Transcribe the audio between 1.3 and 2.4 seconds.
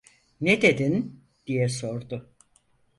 diye sordu.